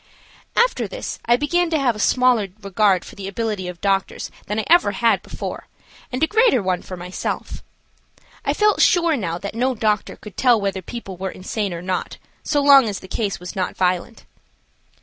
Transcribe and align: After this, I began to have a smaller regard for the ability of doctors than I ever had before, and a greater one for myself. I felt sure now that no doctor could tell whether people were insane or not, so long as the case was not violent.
After 0.55 0.87
this, 0.87 1.19
I 1.25 1.35
began 1.35 1.69
to 1.69 1.77
have 1.77 1.95
a 1.95 1.99
smaller 1.99 2.47
regard 2.63 3.05
for 3.05 3.13
the 3.13 3.27
ability 3.27 3.67
of 3.67 3.81
doctors 3.81 4.31
than 4.47 4.59
I 4.59 4.65
ever 4.67 4.93
had 4.93 5.21
before, 5.21 5.67
and 6.11 6.23
a 6.23 6.25
greater 6.25 6.59
one 6.63 6.81
for 6.81 6.97
myself. 6.97 7.61
I 8.43 8.55
felt 8.55 8.81
sure 8.81 9.15
now 9.15 9.37
that 9.37 9.53
no 9.53 9.75
doctor 9.75 10.15
could 10.15 10.37
tell 10.37 10.59
whether 10.59 10.81
people 10.81 11.17
were 11.17 11.29
insane 11.29 11.71
or 11.71 11.83
not, 11.83 12.17
so 12.41 12.63
long 12.63 12.89
as 12.89 12.97
the 12.99 13.07
case 13.07 13.39
was 13.39 13.55
not 13.55 13.77
violent. 13.77 14.25